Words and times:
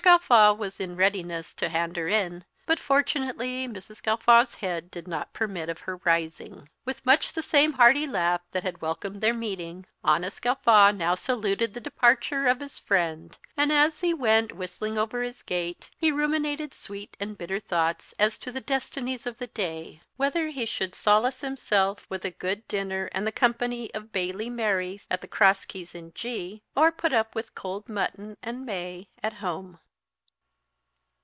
Gawffaw 0.03 0.53
was 0.53 0.79
in 0.79 0.95
readiness 0.95 1.53
to 1.53 1.69
hand 1.69 1.95
her 1.95 2.07
in, 2.07 2.43
but 2.65 2.79
fortunately 2.79 3.67
Mrs. 3.67 4.01
Gaffaw's 4.01 4.55
head 4.55 4.89
did 4.89 5.07
not 5.07 5.31
permit 5.31 5.69
of 5.69 5.77
her 5.81 5.97
rising. 5.97 6.67
With 6.85 7.05
much 7.05 7.33
the 7.33 7.43
same 7.43 7.73
hearty 7.73 8.07
laugh 8.07 8.41
that 8.51 8.63
had 8.63 8.81
welcomed 8.81 9.21
their 9.21 9.35
meeting, 9.35 9.85
honest 10.03 10.41
Gawffaw 10.41 10.89
now 10.97 11.13
saluted 11.13 11.75
the 11.75 11.79
departure 11.79 12.47
of 12.47 12.61
his 12.61 12.79
friend; 12.79 13.37
and 13.55 13.71
as 13.71 14.01
he 14.01 14.11
went 14.11 14.55
whistling 14.55 14.97
over 14.97 15.21
his 15.21 15.43
gate, 15.43 15.91
he 15.99 16.11
ruminated 16.11 16.73
sweet 16.73 17.15
and 17.19 17.37
bitter 17.37 17.59
thoughts 17.59 18.15
as 18.17 18.39
to 18.39 18.51
the 18.51 18.59
destinies 18.59 19.27
of 19.27 19.37
the 19.37 19.47
day 19.47 20.01
whether 20.17 20.47
he 20.49 20.65
should 20.65 20.95
solace 20.95 21.41
himself 21.41 22.07
with 22.09 22.25
a 22.25 22.31
good 22.31 22.67
dinner 22.67 23.07
and 23.11 23.27
the 23.27 23.31
company 23.31 23.93
of 23.93 24.11
Bailie 24.11 24.49
Merry 24.49 24.97
thought 24.97 25.07
at 25.11 25.21
the 25.21 25.27
Cross 25.27 25.65
Keys 25.65 25.93
in 25.93 26.11
G, 26.15 26.63
or 26.75 26.91
put 26.91 27.13
up 27.13 27.35
with 27.35 27.53
cold 27.53 27.87
mutton, 27.87 28.35
and 28.41 28.65
May, 28.65 29.07
at 29.21 29.33
home. 29.33 29.77